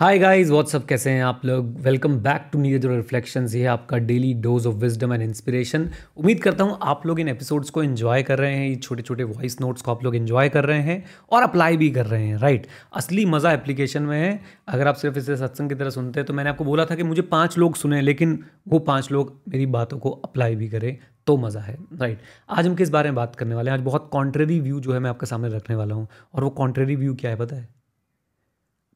Hi 0.00 0.18
guys 0.18 0.50
what's up 0.50 0.84
कैसे 0.86 1.10
हैं 1.10 1.22
आप 1.24 1.40
लोग? 1.44 1.68
Welcome 1.82 2.16
back 2.22 2.48
to 2.52 2.58
Neeraj 2.58 2.84
reflections 2.86 3.54
ये 3.54 3.64
आपका 3.66 3.98
daily 3.98 4.32
dose 4.42 4.66
of 4.66 4.74
wisdom 4.76 5.12
and 5.14 5.22
inspiration 5.22 5.88
उम्मीद 6.16 6.42
करता 6.42 6.64
हूँ 6.64 6.76
आप 6.82 7.06
लोग 7.06 7.20
इन 7.20 7.28
एपिसोड्स 7.28 7.70
को 7.70 7.82
एंजॉय 7.82 8.22
कर 8.22 8.38
रहे 8.38 8.56
हैं, 8.56 8.68
ये 8.68 8.74
छोटे 8.76 9.02
छोटे 9.02 9.24
वॉइस 9.24 9.60
नोट्स 9.60 9.82
को 9.82 9.90
आप 9.90 10.04
लोग 10.04 10.16
एंजॉय 10.16 10.48
कर 10.48 10.64
रहे 10.64 10.80
हैं 10.80 11.02
और 11.32 11.42
अप्लाई 11.42 11.76
भी 11.76 11.90
कर 11.90 12.06
रहे 12.06 12.26
हैं 12.26 12.38
राइट 12.38 12.66
असली 12.96 13.24
मज़ा 13.26 13.52
एप्लीकेशन 13.52 14.02
में 14.02 14.18
है। 14.18 14.40
अगर 14.68 14.88
आप 14.88 14.94
सिर्फ़ 14.94 15.18
इसे 15.18 15.36
सत्संग 15.36 15.68
की 15.68 15.74
तरह 15.74 15.90
सुनते 15.90 16.20
हैं 16.20 16.26
तो 16.26 16.34
मैंने 16.34 16.50
आपको 16.50 16.64
बोला 16.64 16.84
था 16.84 16.94
कि 16.94 17.02
मुझे 17.02 17.22
पाँच 17.22 17.56
लोग 17.58 17.76
सुने, 17.76 18.00
लेकिन 18.00 18.38
वो 18.68 18.78
पाँच 18.80 19.10
लोग 19.12 19.32
मेरी 19.48 19.66
बातों 19.68 19.98
को 19.98 20.10
अप्लाई 20.10 20.56
भी 20.56 20.68
करें 20.68 20.96
तो 21.26 21.36
मज़ा 21.36 21.60
है 21.60 21.76
राइट 22.00 22.20
आज 22.48 22.66
हम 22.66 22.74
किस 22.74 22.90
बारे 22.90 23.10
में 23.10 23.16
बात 23.16 23.36
करने 23.36 23.54
वाले 23.54 23.70
हैं? 23.70 23.78
आज 23.78 23.84
बहुत 23.84 24.08
कॉन्ट्रेरी 24.12 24.60
व्यू 24.60 24.80
जो 24.80 24.92
है 24.92 24.98
मैं 24.98 25.10
आपके 25.10 25.26
सामने 25.26 25.48
रखने 25.48 25.76
वाला 25.76 25.94
हूँ। 25.94 26.06
और 26.34 26.44
वो 26.44 26.50
कॉन्ट्रेरी 26.52 26.96
व्यू 26.96 27.14
क्या 27.14 27.30
है 27.30 27.36
पता 27.36 27.56
है? 27.56 27.75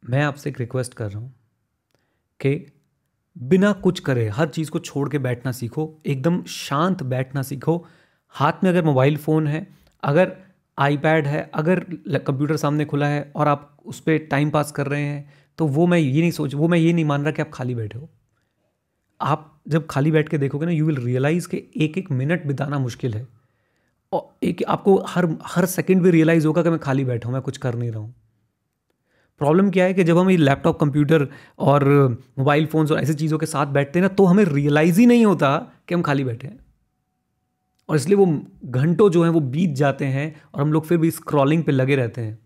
मैं 0.02 0.22
आपसे 0.22 0.50
एक 0.50 0.58
रिक्वेस्ट 0.60 0.94
कर 0.94 1.10
रहा 1.10 1.18
हूँ 1.18 1.32
कि 2.40 2.66
बिना 3.36 3.72
कुछ 3.72 4.00
करे, 4.00 4.28
हर 4.28 4.48
चीज़ 4.48 4.70
को 4.70 4.78
छोड़ 4.78 5.08
के 5.08 5.18
बैठना 5.18 5.52
सीखो, 5.52 5.98
एकदम 6.06 6.42
शांत 6.44 7.02
बैठना 7.02 7.42
सीखो। 7.42 7.84
हाथ 8.34 8.64
में 8.64 8.70
अगर 8.70 8.84
मोबाइल 8.84 9.16
फ़ोन 9.16 9.46
है, 9.46 9.66
अगर 10.02 10.36
आईपैड 10.78 11.26
है, 11.26 11.50
अगर 11.54 11.80
कंप्यूटर 12.18 12.56
सामने 12.56 12.84
खुला 12.84 13.08
है 13.08 13.30
और 13.36 13.48
आप 13.48 13.76
उस 13.86 14.00
पर 14.00 14.18
टाइम 14.30 14.50
पास 14.50 14.72
कर 14.72 14.86
रहे 14.86 15.02
हैं 15.02 15.32
तो 15.58 15.66
वो 15.66 15.86
मैं 15.86 15.98
ये 15.98 16.20
नहीं 16.20 16.30
सोच, 16.30 16.54
वो 16.54 16.68
मैं 16.68 16.78
ये 16.78 16.92
नहीं 16.92 17.04
मान 17.04 17.22
रहा 17.22 17.32
कि 17.32 17.42
आप 17.42 17.50
खाली 17.54 17.74
बैठे 17.74 17.98
हो। 17.98 18.08
आप 19.20 19.60
जब 19.68 19.86
खाली 19.86 20.10
बैठ 20.10 20.28
के 20.28 20.38
देखोगे 20.38 20.66
ना 20.66 20.72
यू 20.72 20.86
विल 20.86 20.96
रियलाइज़ 20.96 21.48
कि 21.48 21.62
एक 21.76 21.98
एक 21.98 22.10
मिनट 22.10 22.46
बिताना 22.46 22.78
मुश्किल 22.78 23.14
है। 23.14 23.26
और 24.12 24.28
एक 24.42 24.62
आपको 24.68 24.96
हर 25.08 25.28
हर 25.46 25.66
सेकंड 25.66 26.02
भी 26.02 26.10
रियलाइज़ 26.10 26.46
होगा 26.46 26.62
कि 26.62 26.70
मैं 26.70 26.78
खाली 26.78 27.04
बैठा 27.04 27.28
हूँ, 27.28 27.32
मैं 27.34 27.42
कुछ 27.42 27.56
कर 27.56 27.74
नहीं 27.74 27.90
रहा 27.90 28.00
हूँ। 28.00 28.14
प्रॉब्लम 29.40 29.70
क्या 29.70 29.84
है 29.84 29.94
कि 29.94 30.04
जब 30.04 30.18
हम 30.18 30.30
ये 30.30 30.36
लैपटॉप, 30.36 30.78
कंप्यूटर 30.80 31.26
और 31.58 31.88
मोबाइल 32.38 32.66
फ़ोन्स 32.66 32.90
और 32.92 32.98
ऐसी 33.00 33.14
चीज़ों 33.14 33.38
के 33.38 33.46
साथ 33.46 33.66
बैठते 33.66 33.98
हैं 33.98 34.02
ना 34.02 34.08
तो 34.08 34.24
हमें 34.24 34.44
रियलाइज़ 34.44 35.00
ही 35.00 35.06
नहीं 35.06 35.24
होता 35.26 35.56
कि 35.88 35.94
हम 35.94 36.02
खाली 36.02 36.24
बैठे 36.24 36.46
हैं। 36.46 36.58
और 37.88 37.96
इसलिए 37.96 38.16
वो 38.16 38.26
घंटों 38.64 39.08
जो 39.10 39.22
हैं 39.22 39.30
वो 39.30 39.40
बीत 39.40 39.70
जाते 39.70 40.04
हैं 40.04 40.42
और 40.54 40.62
हम 40.62 40.72
लोग 40.72 40.86
फिर 40.86 40.98
भी 40.98 41.10
स्क्रॉलिंग 41.10 41.64
पे 41.64 41.72
लगे 41.72 41.96
रहते 41.96 42.20
हैं। 42.20 42.38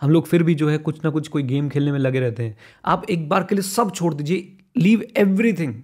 हम 0.00 0.10
लोग 0.10 0.26
फिर 0.26 0.42
भी 0.42 0.54
जो 0.54 0.68
है 0.68 0.78
कुछ 0.78 1.04
ना 1.04 1.10
कुछ 1.10 1.28
कोई 1.28 1.42
गेम 1.42 1.68
खेलने 1.68 1.92
में 1.92 1.98
लगे 1.98 2.20
रहते 2.20 2.42
हैं। 2.42 2.56
आप 2.84 3.06
एक 3.10 3.28
बार 3.28 3.44
के 3.44 3.54
लिए 3.54 3.62
सब 3.62 3.92
छोड़ 3.94 4.12
दीजिए 4.14 4.56
leave 4.76 5.06
everything 5.16 5.74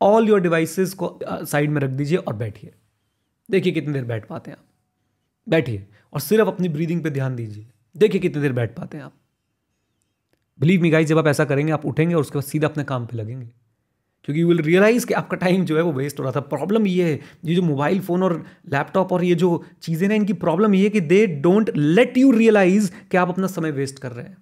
all 0.00 0.28
your 0.28 0.40
devices 0.40 0.94
को 0.94 1.18
साइड 1.24 1.70
में 1.70 1.80
रख 1.80 1.90
दीजिए 1.90 2.18
और 2.18 2.34
बैठिए। 2.34 2.74
देखिए 3.48 3.72
कितनी 3.72 3.92
देर 3.92 4.04
बैठ 4.04 4.26
पाते 4.26 4.50
हैं 4.50 4.58
आप। 4.58 4.64
बैठिए 5.46 5.86
और 6.12 6.20
सिर्फ़ 6.20 6.48
अपनी 6.48 6.68
ब्रीदिंग 6.68 7.02
पे 7.04 7.10
ध्यान 7.10 7.36
दीजिए। 7.36 7.66
देखिए 7.96 8.20
कितनी 8.20 8.42
देर 8.42 8.52
बैठ 8.52 8.76
पाते 8.76 8.96
हैं 8.96 9.04
आप। 9.04 9.12
बिलीव 10.60 10.82
मी 10.82 10.90
गाइस 10.90 11.08
जब 11.08 11.18
आप 11.18 11.26
ऐसा 11.26 11.44
करेंगे, 11.44 11.72
आप 11.72 11.86
उठेंगे 11.86 12.14
और 12.14 12.20
उसके 12.20 12.38
बाद 12.38 12.44
सीधा 12.44 12.68
अपने 12.68 12.84
काम 12.84 13.06
पे 13.06 13.16
लगेंगे। 13.16 13.50
क्योंकि 14.24 14.42
यू 14.42 14.48
विल 14.48 14.58
रियलाइज़ 14.58 15.06
कि 15.06 15.14
आपका 15.14 15.36
टाइम 15.36 15.64
जो 15.64 15.76
है 15.76 15.82
वो 15.82 15.92
वेस्ट 15.92 16.18
हो 16.18 16.24
रहा 16.24 16.32
था। 16.32 16.40
प्रॉब्लम 16.40 16.86
ये 16.86 17.12
है, 17.12 17.20
ये 17.44 17.54
जो 17.54 17.62
मोबाइल 17.62 18.00
फ़ोन 18.00 18.22
और 18.22 18.44
लैपटॉप 18.68 19.12
और 19.12 19.24
ये 19.24 19.34
जो 19.34 19.64
चीज़ें 19.82 20.08
ना, 20.08 20.14
इनकी 20.14 20.32
प्रॉब्लम 20.32 20.74
ये 20.74 20.84
है 20.84 20.90
कि 20.90 21.00
they 21.00 21.26
don't 21.26 21.70
let 21.76 22.18
you 22.18 22.30
realise 22.30 22.92
कि 23.10 23.16
आप 23.16 23.28
अपना 23.28 23.46
समय 23.46 23.70
वेस्ट 23.70 23.98
कर 23.98 24.12
रहे 24.12 24.26
हैं। 24.26 24.36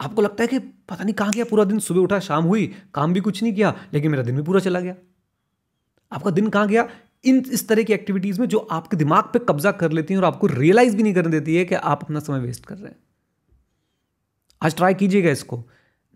आपको 0.00 0.22
लगता 0.22 0.44
है 0.44 0.48
कि 0.48 0.58
पता 0.58 1.04
नहीं 1.04 1.14
कहाँ 1.14 1.30
गया, 1.30 1.44
पूरा 1.44 1.64
दिन 1.64 1.78
सुबह 1.78 2.00
उठा, 2.00 2.20
शाम 2.20 2.44
हुई, 2.44 2.74
काम 2.94 3.12
भी 3.12 3.20
कुछ 3.20 3.42
नहीं 3.42 3.52
किया, 3.52 3.74
लेकिन 3.94 4.10
मेरा 4.10 4.22
दिन 4.22 4.36
भी 4.36 4.42
पूरा 4.42 4.60
चला 4.60 4.80
गया। 4.80 4.94
आपका 6.12 6.30
दिन 6.30 6.48
कहाँ 6.48 6.68
गया? 6.68 6.88
इन, 7.24 7.44
इस 7.52 7.68
तरह 7.68 7.82
की 7.82 7.92
एक्टिविटीज़ 7.92 8.40
में 8.40 8.48
जो 8.48 8.58
आपके 8.58 8.96
दिमाग 8.96 9.24
पे 9.24 9.38
कब्जा 9.38 9.72
कर 9.72 9.92
लेती 9.92 10.14
हैं 10.14 10.18
और 10.18 10.26
आपको 10.26 10.46
रियलाइज़ 10.46 10.96
भी 10.96 11.02
नहीं 11.02 11.14
करने 11.14 11.30
देती 11.30 11.56
है 11.56 11.64
कि 11.64 11.74
आप 11.74 12.02
अपना 12.02 12.20
समय 12.20 12.40
वेस्ट 12.40 12.66
कर 12.66 12.74
रहे 12.74 12.88
हैं। 12.88 13.05
आज 14.66 14.76
ट्राई 14.76 14.94
कीजिएगा 14.94 15.30
इसको। 15.30 15.62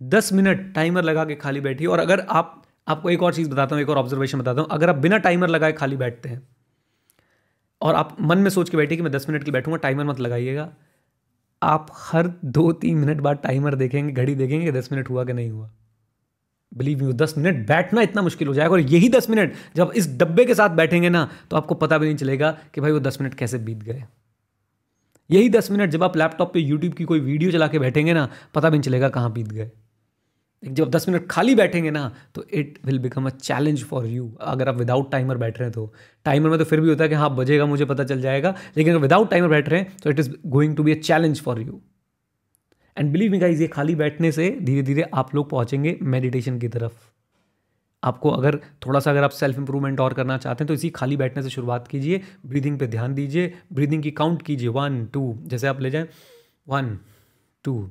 दस 0.01 0.33
मिनट 0.33 0.73
टाइमर 0.75 1.03
लगा 1.03 1.25
के 1.25 1.35
खाली 1.37 1.61
बैठिए 1.61 1.87
और 1.87 1.99
अगर 1.99 2.21
आप, 2.21 2.63
आपको 2.87 3.11
एक 3.11 3.23
और 3.23 3.35
चीज़ 3.35 3.49
बताता 3.51 3.75
हूँ, 3.75 3.83
एक 3.83 3.89
और 3.89 3.99
ऑब्जर्वेशन 3.99 4.39
बताता 4.39 4.61
हूँ। 4.61 4.69
अगर 4.71 4.91
आप 4.91 4.97
बिना 4.99 5.19
टाइमर 5.19 5.49
लगाए 5.49 5.73
खाली 5.73 5.97
बैठते 5.97 6.29
हैं 6.29 6.43
और 7.81 7.95
आप 7.95 8.17
मन 8.21 8.39
में 8.39 8.51
सोच 8.51 8.71
के 8.71 8.77
बैठिए 8.77 8.97
कि 8.97 9.03
मैं 9.03 9.13
दस 9.13 9.27
मिनट 9.29 9.45
की 9.45 9.51
बैठूँगा 9.51 9.77
टाइमर 9.79 10.05
मत 10.05 10.21
लगाइएगा। 10.21 10.69
आप 11.63 11.87
हर 12.03 12.33
दो 12.47 12.71
तीन 12.75 12.97
मिनट 12.97 13.21
बाद 13.21 13.39
टाइमर 13.43 13.75
देखेंगे, 13.75 14.13
घड़ी 14.13 14.35
देखेंगे 14.35 14.65
कि 14.65 14.73
दस 14.73 14.89
मिनट 14.93 15.11
हुआ 15.11 15.25
कि 15.25 15.33
नहीं 15.33 15.51
हुआ। 15.51 15.71
बिलीव 16.73 17.03
यू 17.03 17.13
दस 17.15 17.35
मिनट 17.39 17.67
बैठना 17.69 18.03
इतना 18.03 18.23
मुश्किल 18.23 18.49
हो 18.49 18.55
जाएगा 18.55 18.73
और 18.73 18.81
यही 18.81 19.09
दस 19.09 19.31
मिनट 19.31 19.55
जब 19.77 19.93
इस 19.97 20.09
डब्बे 20.19 20.45
के 20.45 20.55
साथ 20.55 20.71
बैठेंगे 20.77 21.09
ना 21.09 21.29
तो 21.51 21.57
आपको 21.57 21.75
पता 21.75 21.99
भी 21.99 22.07
नहीं 22.07 22.17
चलेगा 22.17 22.51
कि 22.75 22.81
भाई 22.81 22.93
वो 22.93 23.01
दस 23.01 23.21
मिनट 23.21 23.35
कैसे 23.35 23.59
बीत 23.59 23.83
गए। 23.83 24.05
यही 25.31 25.49
दस 25.51 25.71
मिनट 25.71 25.91
जब 25.91 26.03
आप 26.03 26.17
लैपटॉप 26.17 26.53
पे 26.55 26.61
यूट्यूब 26.61 26.95
की 26.95 27.05
कोई 27.05 27.21
वीडियो 27.21 27.51
चला 27.51 27.67
के 27.69 27.79
बैठेंगे 27.79 28.13
ना, 28.15 28.29
पता 28.55 28.71
भी 28.71 28.79
नहीं 28.79 28.83
चलेगा 28.83 29.09
कहाँ 29.11 29.33
बीत 29.33 29.49
गए। 29.49 29.71
जब 30.63 30.91
दस 30.91 31.09
मिनट 31.09 31.27
खाली 31.31 31.55
बैठेंगे 31.55 31.91
ना 31.91 32.11
तो 32.35 32.45
it 32.55 32.79
will 32.87 32.99
become 32.99 33.27
a 33.27 33.31
challenge 33.31 33.85
for 33.85 34.07
you 34.07 34.31
अगर 34.43 34.69
आप 34.69 34.77
विदाउट 34.77 35.11
टाइमर 35.13 35.37
बैठ 35.37 35.59
रहे 35.59 35.67
हैं 35.67 35.73
तो। 35.73 35.93
टाइमर 36.27 36.51
में 36.51 36.59
तो 36.59 36.65
फिर 36.65 36.81
भी 36.81 36.89
होता 36.89 37.05
है 37.05 37.09
कि 37.09 37.15
हाँ 37.15 37.35
बजेगा, 37.37 37.67
मुझे 37.67 37.85
पता 37.85 38.05
चल 38.05 38.21
जाएगा। 38.21 38.55
लेकिन 38.77 38.93
अगर 38.93 39.03
विदाउट 39.03 39.31
टाइमर 39.31 39.49
बैठ 39.49 39.69
रहे 39.69 39.81
हैं 39.81 39.97
तो 40.03 40.11
it 40.11 40.21
is 40.21 40.31
going 40.47 40.77
to 40.77 40.83
be 40.83 40.93
a 40.93 41.01
challenge 41.01 41.41
for 41.43 41.61
you 41.61 41.81
and 42.97 43.13
believe 43.13 43.33
me 43.33 43.39
guys 43.39 43.63
ये 43.63 43.69
खाली 43.69 43.95
बैठने 43.95 44.33
से 44.33 44.51
धीरे 44.63 44.83
धीरे 44.83 45.09
आप 45.15 45.35
लोग 45.35 45.49
पहुँचेंगे 45.51 45.99
मेडिटेशन 46.03 46.59
की 46.59 46.69
तरफ़। 46.69 46.93
आपको 48.03 48.31
अगर 48.31 48.57
थोड़ा 48.87 49.01
सा 49.01 49.11
अगर 49.11 49.25
आप 49.25 49.31
सेल्फ 49.31 49.59
इंप्रूवमेंट 49.59 50.01
और 50.01 50.15
करना 50.15 50.37
चाहते 50.39 50.65
हैं 50.65 50.69
तो 50.69 50.75
इसी 50.75 50.91
खाली 50.91 51.17
बैठने 51.17 51.43
से 51.43 51.51
शुरुआत 51.51 51.89
कीजिए। 51.89 52.21
ब्रीदिंग 52.47 52.79
पे 52.79 52.87
ध्यान 52.87 53.15
दीजिए। 53.15 53.53
ब्रीदिंग 53.73 54.03
की 54.03 54.11
काउंट 54.13 54.43
कीजिए। 54.43 54.69
वन 54.69 55.05
टू 55.07 55.35
जैसे 55.45 55.67
आप 55.67 55.81
ले 55.81 55.91
जाएँ। 55.91 56.07
One 56.69 56.99
two 57.65 57.91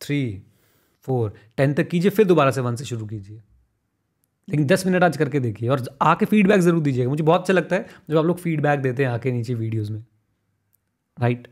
three 0.00 0.42
four 1.06 1.32
ten 1.56 1.74
तक 1.74 1.88
कीजिए, 1.88 2.10
फिर 2.10 2.26
दोबारा 2.26 2.50
से 2.50 2.60
वन 2.60 2.76
से 2.76 2.84
शुरू 2.84 3.06
कीजिए। 3.06 3.40
लेकिन 4.48 4.66
दस 4.66 4.86
मिनट 4.86 5.04
आज 5.04 5.16
करके 5.16 5.40
देखिए 5.40 5.68
और 5.68 5.82
आके 6.02 6.26
फीडबैक 6.26 6.60
ज़रूर 6.60 6.82
दीजिएगा। 6.82 7.10
मुझे 7.10 7.24
बहुत 7.24 7.40
अच्छा 7.40 7.52
लगता 7.52 7.76
है 7.76 7.86
जब 8.10 8.16
आप 8.18 8.24
लोग 8.24 8.38
फीडबैक 8.38 8.80
देते 8.80 9.04
हैं 9.04 9.10
आके 9.10 9.32
नीचे 9.32 9.54
वीडियोज़ 9.54 9.92
में। 9.92 10.04
राइट 11.16 11.48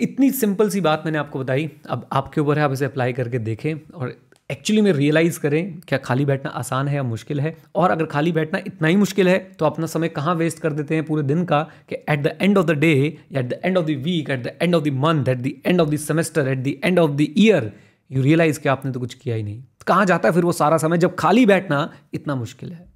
इतनी 0.00 0.30
सिंपल 0.30 0.68
सी 0.70 0.80
बात 0.80 1.02
मैंने 1.04 1.18
आपको 1.18 1.38
बताई। 1.38 1.70
अब 1.88 2.08
आपके 2.12 2.40
ऊपर 2.40 2.58
है, 2.58 2.64
आप 2.64 2.72
इसे 2.72 2.84
अप्लाई 2.84 3.12
करके 3.12 3.38
देखें 3.40 3.74
और 3.90 4.14
एक्चुअली 4.50 4.82
में 4.82 4.92
रियलाइज़ 4.92 5.38
करें 5.40 5.80
क्या 5.80 5.98
खाली 5.98 6.24
बैठना 6.24 6.50
आसान 6.50 6.88
है 6.88 6.94
या 6.96 7.02
मुश्किल 7.02 7.40
है? 7.40 7.56
और 7.74 7.90
अगर 7.90 8.06
खाली 8.06 8.32
बैठना 8.32 8.58
इतना 8.66 8.88
ही 8.88 8.96
मुश्किल 8.96 9.28
है 9.28 9.38
तो 9.58 9.64
अपना 9.66 9.86
समय 9.86 10.08
कहाँ 10.08 10.34
वेस्ट 10.34 10.58
कर 10.58 10.72
देते 10.72 10.94
हैं 10.94 11.04
पूरे 11.04 11.22
दिन 11.22 11.44
का 11.44 11.62
कि 11.88 11.94
at 11.94 12.22
the 12.22 12.38
end 12.42 12.58
of 12.58 12.66
the 12.66 12.70
day 12.70 12.92
at 13.36 13.44
the 13.44 13.60
end 13.64 13.78
of 13.78 13.86
the 13.86 13.90
week 14.04 14.30
at 14.30 14.42
the 14.42 14.58
end 14.62 14.74
of 14.74 14.84
the 14.84 14.88
month 14.88 15.28
at 15.28 15.38
the 15.38 15.52
end 15.66 15.80
of 15.80 15.88
the 15.88 15.96
semester 15.96 16.48
at 16.48 16.58
the 16.58 16.74
end 16.84 16.98
of 16.98 17.10
the 17.10 17.26
year 17.38 17.72
you 18.10 18.22
realise 18.22 18.60
कि 18.60 18.68
आपने 18.68 18.92
तो 18.92 19.00
कुछ 19.00 19.14
किया 19.14 19.36
ही 19.36 19.42
नहीं। 19.42 19.62
कहाँ 19.86 20.06
जाता 20.06 20.28
है 20.28 20.34
फिर 20.34 20.44
वो 20.44 20.52
सारा 20.52 20.78
समय 20.78 20.98
जब 20.98 21.14
खाली 21.14 21.46
बैठना 21.46 21.92
इतना 22.14 22.34
मुश्किल 22.34 22.72
है? 22.72 22.86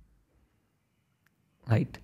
Right 1.71 1.89
right? 1.89 2.02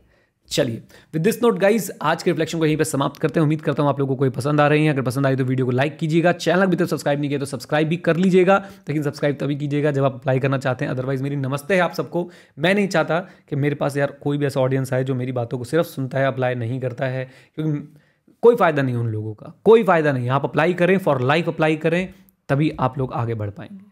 चलिए 0.51 0.83
विद 1.15 1.23
दिस 1.23 1.43
नोट 1.43 1.59
गाइज़ 1.59 1.91
आज 2.03 2.23
के 2.23 2.31
रिफ्लेक्शन 2.31 2.59
को 2.59 2.67
यहीं 2.67 2.77
पे 2.77 2.85
समाप्त 2.85 3.21
करते 3.21 3.41
हैं। 3.41 3.43
उम्मीद 3.43 3.61
करता 3.63 3.83
हूँ 3.83 3.91
आप 3.91 3.99
लोगों 4.01 4.15
को 4.15 4.19
कोई 4.19 4.31
पसंद 4.31 4.61
आ 4.61 4.67
रही 4.69 4.85
है। 4.85 4.93
अगर 4.93 5.03
पसंद 5.03 5.27
आई 5.27 5.37
तो 5.37 5.45
वीडियो 5.45 5.67
को 5.67 5.73
लाइक 5.73 5.97
कीजिएगा। 5.99 6.33
चैनल 6.35 6.63
अभी 6.63 6.77
तक 6.77 6.87
सब्सक्राइब 6.87 7.21
नहीं 7.21 7.29
किया 7.31 7.41
तो 7.41 7.47
सब्सक्राइब 7.47 7.89
भी 7.89 7.97
कर 7.99 8.17
लीजिएगा, 8.17 8.57
लेकिन 8.89 9.03
सब्सक्राइब 9.03 9.37
तभी 9.41 9.57
कीजिएगा 9.57 9.91
जब 9.91 10.05
आप 10.05 10.15
अप्लाई 10.15 10.39
करना 10.39 10.59
चाहते 10.59 10.85
हैं। 10.85 10.93
अदरवाइज़ 10.93 11.23
मेरी 11.23 11.37
नमस्ते 11.37 11.75
है 11.75 11.81
आप 11.81 11.93
सबको। 11.93 12.29
मैं 12.59 12.75
नहीं 12.75 12.89
चाहता 12.89 13.19
कि 13.49 13.57
मेरे 13.57 13.75
पास 13.75 13.97
यार 13.97 14.17
कोई 14.23 14.39
भी 14.39 14.47
ऐसा 14.47 14.61
ऑडियंस 14.61 14.93
आए 14.93 15.05
जो 15.05 15.15
मेरी 15.15 15.33
बातों 15.33 15.59
को 15.59 15.65
सिर्फ़ 15.65 15.87
सुनता 15.87 16.19
है 16.19 16.27
अप्लाई 16.27 16.55
नहीं 16.57 16.81
करता 16.81 17.07
है, 17.07 17.29
क्योंकि 17.55 17.81
कोई 18.43 18.57
फ़ायदा 18.57 18.83
नहीं 18.83 18.97
उन 18.97 19.09
लोगों 19.09 19.35
का। 19.35 19.53
कोई 19.65 19.85
फ़ायदा 19.85 20.13
नहीं 20.13 20.29
आप 20.31 20.45
अप्लाई 20.45 20.75
करें 20.75 20.97
फॉर 20.99 21.21
लाइफ 21.23 21.49
अप्लाई 21.49 21.77
करें, 21.77 22.15
तभी 22.49 22.71
आप 22.81 22.99
लोग 22.99 23.13
आगे 23.15 23.35
बढ़ 23.35 23.51
पाएँगे। 23.51 23.85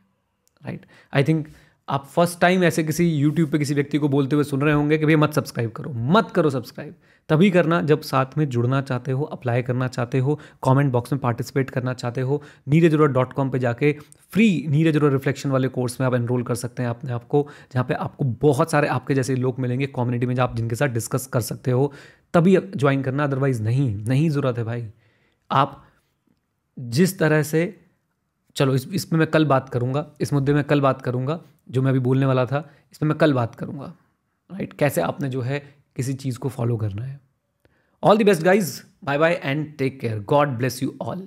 राइट 0.62 0.87
आई 1.12 1.25
थिंक 1.25 1.47
आप 1.88 2.06
फ़र्स्ट 2.06 2.41
टाइम 2.41 2.64
ऐसे 2.64 2.82
किसी 2.84 3.04
यूट्यूब 3.10 3.50
पे 3.50 3.58
किसी 3.58 3.74
व्यक्ति 3.74 3.98
को 3.98 4.08
बोलते 4.08 4.36
हुए 4.36 4.44
सुन 4.44 4.60
रहे 4.60 4.74
होंगे 4.74 4.97
कि 4.98 5.06
भैया 5.06 5.19
मत 5.19 5.34
सब्सक्राइब 5.34 5.70
करो, 5.70 5.92
मत 5.92 6.30
करो 6.30 6.50
सब्सक्राइब 6.50 6.94
तभी 7.28 7.50
करना 7.50 7.80
जब 7.82 8.00
साथ 8.00 8.26
में 8.38 8.48
जुड़ना 8.48 8.80
चाहते 8.82 9.12
हो 9.12 9.22
अप्लाई 9.22 9.62
करना 9.62 9.88
चाहते 9.88 10.19
हो 10.19 10.38
कमेंट 10.64 10.92
बॉक्स 10.92 11.12
में 11.12 11.20
पार्टिसिपेट 11.20 11.70
करना 11.70 11.94
चाहते 11.94 12.20
हो 12.20 12.42
नीरज 12.69 12.94
अरोड़ा 12.94 13.12
डॉट 13.12 13.32
कॉम 13.32 13.50
पर 13.50 13.58
जाके 13.58 13.92
फ्री 14.32 14.66
नीरज 14.69 14.96
अरोड़ा 14.96 15.12
रिफ्लेक्शन 15.12 15.50
वाले 15.50 15.69
कोर्स 15.69 16.00
में 16.00 16.06
आप 16.06 16.14
एनरोल 16.14 16.43
कर 16.43 16.55
सकते 16.55 16.82
हैं 16.82 16.90
अपने 16.90 17.12
आपको 17.12 17.46
जहाँ 17.72 17.84
पे 17.84 17.94
आपको 17.94 18.25
बहुत 18.25 18.70
सारे 18.70 18.88
आपके 18.88 19.14
जैसे 19.14 19.37
लोग 19.37 19.58
मिलेंगे 19.58 19.87
कम्युनिटी 19.87 20.26
में 20.26 20.37
आप 20.37 20.56
जिनके 20.56 20.76
साथ 20.76 20.88
डिस्कस 20.88 21.26
कर 21.26 21.40
सकते 21.40 21.70
हो। 21.70 21.93
तभी 22.34 22.56
ज्वाइन 22.76 23.02
करना 23.02 23.25
अदरवाइज़ 23.25 23.62
नहीं 23.62 23.94
नहीं 24.06 24.31
ज़रूरत 24.31 24.58
है 24.58 24.64
भाई। 24.64 24.87
आप 25.50 25.82
जिस 26.78 27.19
तरह 27.19 27.43
से, 27.43 27.78
चलो 28.56 28.75
इस, 28.75 28.88
इसमें 28.88 29.19
मैं 29.20 29.28
कल 29.28 29.44
बात 29.44 29.69
करूँगा, 29.69 30.06
इस 30.20 30.32
मुद्दे 30.32 30.55
में 30.55 30.64
कल 30.64 30.81
बात 30.81 31.02
करूँगा 31.02 31.40
जो 31.66 31.82
मैं 31.82 31.90
अभी 31.90 31.98
बोलने 31.98 32.26
वाला 32.26 32.44
था 32.46 32.58
इस 32.92 32.98
पर 32.98 33.06
मैं 33.06 33.16
कल 33.18 33.32
बात 33.32 33.54
करूँगा। 33.54 33.92
राइट 34.50 34.72
कैसे 34.72 35.00
आपने 35.00 35.28
जो 35.28 35.40
है 35.40 35.58
किसी 35.96 36.14
चीज़ 36.14 36.38
को 36.38 36.48
फॉलो 36.48 36.76
करना 36.76 37.04
है। 37.04 37.20
All 38.02 38.18
the 38.18 38.22
best 38.22 38.42
guys 38.42 38.80
bye 39.04 39.18
bye 39.18 39.40
and 39.44 39.76
take 39.76 40.00
care 40.00 40.20
God 40.24 40.48
bless 40.48 40.82
you 40.82 40.94
all 41.02 41.26